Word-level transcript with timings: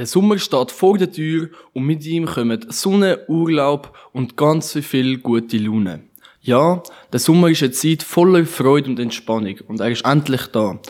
Der 0.00 0.06
Sommer 0.06 0.38
steht 0.38 0.70
vor 0.70 0.96
der 0.96 1.12
Tür 1.12 1.50
und 1.74 1.84
mit 1.84 2.06
ihm 2.06 2.24
kommen 2.24 2.64
Sonne, 2.70 3.18
Urlaub 3.28 3.94
und 4.14 4.34
ganz 4.34 4.72
viel 4.78 5.18
gute 5.18 5.58
Laune. 5.58 6.04
Ja, 6.40 6.82
der 7.12 7.20
Sommer 7.20 7.50
ist 7.50 7.62
eine 7.62 7.72
Zeit 7.72 8.02
voller 8.02 8.46
Freude 8.46 8.88
und 8.88 8.98
Entspannung 8.98 9.56
und 9.68 9.78
er 9.80 9.90
ist 9.90 10.06
endlich 10.06 10.46
da. 10.46 10.80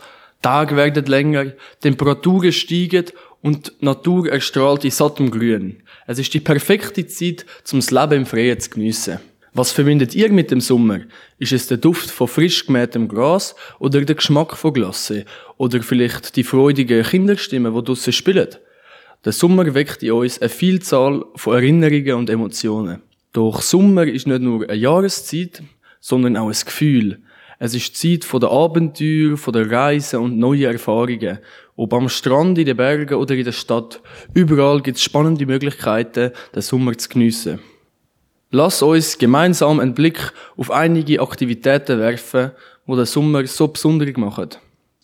Tage 0.42 0.76
werden 0.76 1.06
länger, 1.06 1.46
Temperaturen 1.80 2.52
steigen 2.52 3.06
und 3.42 3.72
die 3.80 3.84
Natur 3.84 4.30
erstrahlt 4.30 4.84
in 4.84 4.92
sattem 4.92 5.32
Grün. 5.32 5.82
Es 6.06 6.20
ist 6.20 6.32
die 6.32 6.38
perfekte 6.38 7.04
Zeit, 7.08 7.46
zum 7.64 7.80
das 7.80 7.90
Leben 7.90 8.12
im 8.12 8.26
Freien 8.26 8.60
zu 8.60 8.70
geniessen. 8.70 9.18
Was 9.54 9.72
verbindet 9.72 10.14
ihr 10.14 10.30
mit 10.30 10.52
dem 10.52 10.60
Sommer? 10.60 11.00
Ist 11.40 11.50
es 11.50 11.66
der 11.66 11.78
Duft 11.78 12.12
von 12.12 12.28
frisch 12.28 12.64
gemähtem 12.64 13.08
Gras 13.08 13.56
oder 13.80 14.02
der 14.02 14.14
Geschmack 14.14 14.56
von 14.56 14.72
Glasse? 14.72 15.24
Oder 15.56 15.82
vielleicht 15.82 16.36
die 16.36 16.44
freudigen 16.44 17.02
Kinderstimmen, 17.02 17.74
die 17.74 17.82
draussen 17.82 18.12
spielen? 18.12 18.50
Der 19.22 19.32
Sommer 19.32 19.74
weckt 19.74 20.02
in 20.02 20.12
uns 20.12 20.40
eine 20.40 20.48
Vielzahl 20.48 21.22
von 21.36 21.54
Erinnerungen 21.54 22.14
und 22.14 22.30
Emotionen. 22.30 23.02
Doch 23.34 23.60
Sommer 23.60 24.04
ist 24.04 24.26
nicht 24.26 24.40
nur 24.40 24.62
eine 24.64 24.74
Jahreszeit, 24.74 25.62
sondern 26.00 26.38
auch 26.38 26.48
ein 26.48 26.64
Gefühl. 26.64 27.20
Es 27.58 27.74
ist 27.74 28.02
die 28.02 28.18
Zeit 28.18 28.42
der 28.42 28.50
Abenteuer, 28.50 29.36
der 29.52 29.70
Reisen 29.70 30.20
und 30.20 30.38
neuen 30.38 30.72
Erfahrungen. 30.72 31.38
Ob 31.76 31.92
am 31.92 32.08
Strand, 32.08 32.56
in 32.56 32.64
den 32.64 32.78
Bergen 32.78 33.16
oder 33.16 33.34
in 33.34 33.44
der 33.44 33.52
Stadt, 33.52 34.00
überall 34.32 34.80
gibt 34.80 34.96
es 34.96 35.02
spannende 35.02 35.44
Möglichkeiten, 35.44 36.32
den 36.54 36.62
Sommer 36.62 36.96
zu 36.96 37.10
geniessen. 37.10 37.58
Lass 38.50 38.80
uns 38.80 39.18
gemeinsam 39.18 39.80
einen 39.80 39.92
Blick 39.92 40.32
auf 40.56 40.70
einige 40.70 41.20
Aktivitäten 41.20 41.98
werfen, 41.98 42.52
die 42.88 42.96
den 42.96 43.04
Sommer 43.04 43.46
so 43.46 43.68
besonders 43.68 44.16
machen. 44.16 44.48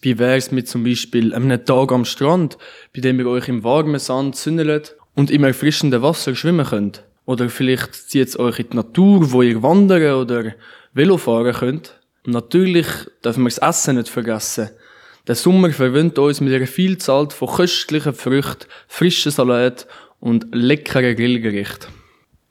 Wie 0.07 0.21
wär's 0.21 0.53
mit 0.53 0.69
zum 0.69 0.85
Beispiel 0.85 1.35
einem 1.35 1.65
Tag 1.65 1.91
am 1.91 2.05
Strand, 2.05 2.59
bei 2.95 3.01
dem 3.01 3.19
ihr 3.19 3.27
euch 3.27 3.49
im 3.49 3.65
warmen 3.65 3.99
Sand 3.99 4.37
sünnelt 4.37 4.95
und 5.17 5.33
im 5.33 5.43
erfrischenden 5.43 6.01
Wasser 6.01 6.37
schwimmen 6.37 6.65
könnt? 6.65 7.03
Oder 7.25 7.49
vielleicht 7.49 7.93
zieht 7.93 8.29
es 8.29 8.39
euch 8.39 8.61
in 8.61 8.71
die 8.71 8.77
Natur, 8.77 9.33
wo 9.33 9.43
ihr 9.43 9.65
wandern 9.65 10.15
oder 10.15 10.55
Velo 10.93 11.17
fahren 11.17 11.55
könnt. 11.55 11.99
Natürlich 12.25 12.87
dürfen 13.25 13.43
wir 13.43 13.51
das 13.51 13.59
Essen 13.59 13.97
nicht 13.97 14.09
vergessen. 14.09 14.71
Der 15.27 15.35
Sommer 15.35 15.73
verwöhnt 15.73 16.17
uns 16.21 16.41
mit 16.41 16.55
einer 16.55 16.69
Vielzahl 16.69 17.29
von 17.31 17.49
köstlichen 17.49 18.15
Früchten, 18.15 18.69
frischen 18.87 19.33
Salat 19.33 19.89
und 20.21 20.47
leckeren 20.53 21.17
Grillgerichten. 21.17 21.91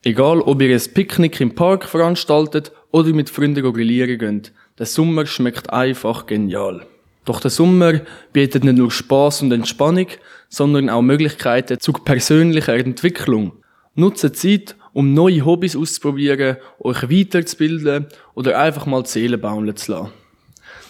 Egal, 0.04 0.42
ob 0.42 0.62
ihr 0.62 0.76
ein 0.76 0.94
Picknick 0.94 1.40
im 1.40 1.56
Park 1.56 1.86
veranstaltet 1.86 2.74
oder 2.92 3.14
mit 3.14 3.30
Freunden 3.30 3.64
grillieren 3.72 4.20
geht, 4.20 4.52
der 4.78 4.86
Sommer 4.88 5.26
schmeckt 5.26 5.70
einfach 5.70 6.26
genial. 6.26 6.86
Doch 7.26 7.40
der 7.40 7.52
Sommer 7.52 8.02
bietet 8.34 8.64
nicht 8.64 8.78
nur 8.78 8.92
Spaß 8.92 9.42
und 9.42 9.52
Entspannung, 9.52 10.08
sondern 10.48 10.90
auch 10.90 11.02
Möglichkeiten 11.02 11.80
zur 11.80 11.96
persönlichen 12.06 12.76
Entwicklung. 12.76 13.54
Nutze 13.96 14.32
Zeit, 14.32 14.76
um 14.94 15.14
neue 15.14 15.44
Hobbys 15.44 15.76
auszuprobieren, 15.76 16.58
euch 16.80 17.10
weiterzubilden 17.10 18.08
oder 18.36 18.60
einfach 18.60 18.86
mal 18.86 19.04
die 19.04 19.10
Seele 19.10 19.42
zu 19.42 19.92
lassen. 19.92 20.12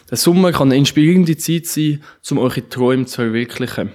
Der 0.10 0.18
Sommer 0.18 0.52
kann 0.52 0.68
eine 0.68 0.78
inspirierende 0.78 1.38
Zeit 1.38 1.66
sein, 1.66 2.04
um 2.30 2.38
eure 2.38 2.68
Träume 2.68 3.06
zu 3.06 3.16
verwirklichen. 3.16 3.92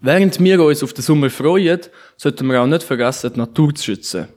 Während 0.00 0.40
wir 0.40 0.64
uns 0.64 0.82
auf 0.82 0.94
den 0.94 1.02
Sommer 1.02 1.28
freuen, 1.28 1.80
sollten 2.16 2.46
wir 2.46 2.62
auch 2.62 2.66
nicht 2.66 2.82
vergessen, 2.82 3.32
die 3.34 3.38
Natur 3.38 3.74
zu 3.74 3.84
schützen. 3.84 4.28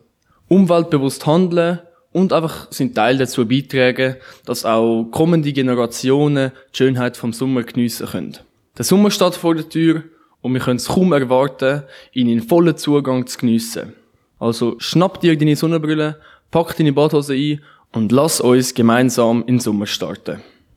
Umweltbewusst 0.50 1.26
handeln 1.26 1.80
und 2.14 2.32
einfach 2.32 2.72
seinen 2.72 2.94
Teil 2.94 3.18
dazu 3.18 3.46
beitragen, 3.46 4.16
dass 4.46 4.66
auch 4.66 5.06
kommende 5.12 5.52
Generationen 5.52 6.52
die 6.72 6.78
Schönheit 6.78 7.18
vom 7.18 7.34
Sommer 7.34 7.64
geniessen 7.64 8.08
können. 8.08 8.38
Der 8.78 8.86
Sommer 8.86 9.12
steht 9.12 9.36
vor 9.36 9.56
der 9.56 9.68
Tür 9.68 10.04
und 10.42 10.54
wir 10.54 10.62
können 10.62 10.78
es 10.78 10.88
kaum 10.88 11.12
erwarten, 11.12 11.84
ihn 12.14 12.30
in 12.30 12.42
vollen 12.42 12.78
Zugang 12.78 13.28
zu 13.28 13.40
geniessen. 13.40 13.94
Also 14.40 14.76
schnapp 14.78 15.22
dir 15.22 15.38
deine 15.38 15.56
Sonnenbrille, 15.56 16.20
pack 16.52 16.78
deine 16.78 16.94
Badhose 16.94 17.34
ein 17.34 17.62
und 17.92 18.12
lass 18.12 18.42
uns 18.42 18.74
gemeinsam 18.74 19.42
in 19.42 19.56
den 19.56 19.60
Sommer 19.60 19.88
starten. 19.88 20.42